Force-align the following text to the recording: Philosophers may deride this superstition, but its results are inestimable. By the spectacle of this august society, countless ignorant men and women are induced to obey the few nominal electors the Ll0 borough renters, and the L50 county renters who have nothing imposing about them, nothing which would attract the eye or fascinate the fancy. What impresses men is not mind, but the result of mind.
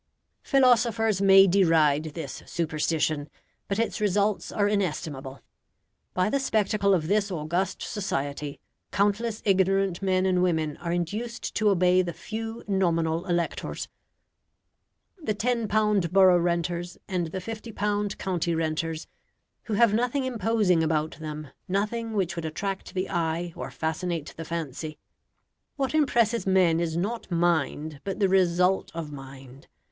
Philosophers 0.41 1.21
may 1.21 1.45
deride 1.45 2.05
this 2.15 2.41
superstition, 2.47 3.29
but 3.67 3.77
its 3.77 4.01
results 4.01 4.51
are 4.51 4.67
inestimable. 4.67 5.41
By 6.15 6.27
the 6.31 6.39
spectacle 6.39 6.95
of 6.95 7.07
this 7.07 7.29
august 7.29 7.83
society, 7.83 8.59
countless 8.91 9.43
ignorant 9.45 10.01
men 10.01 10.25
and 10.25 10.41
women 10.41 10.75
are 10.77 10.91
induced 10.91 11.53
to 11.53 11.69
obey 11.69 12.01
the 12.01 12.13
few 12.13 12.63
nominal 12.67 13.27
electors 13.27 13.89
the 15.21 15.35
Ll0 15.35 16.11
borough 16.11 16.35
renters, 16.39 16.97
and 17.07 17.27
the 17.27 17.37
L50 17.37 18.17
county 18.17 18.55
renters 18.55 19.05
who 19.65 19.73
have 19.73 19.93
nothing 19.93 20.23
imposing 20.23 20.81
about 20.81 21.17
them, 21.19 21.49
nothing 21.67 22.13
which 22.13 22.35
would 22.35 22.45
attract 22.45 22.95
the 22.95 23.07
eye 23.07 23.53
or 23.55 23.69
fascinate 23.69 24.33
the 24.35 24.45
fancy. 24.45 24.97
What 25.75 25.93
impresses 25.93 26.47
men 26.47 26.79
is 26.79 26.97
not 26.97 27.29
mind, 27.29 28.01
but 28.03 28.19
the 28.19 28.29
result 28.29 28.89
of 28.95 29.11
mind. 29.11 29.67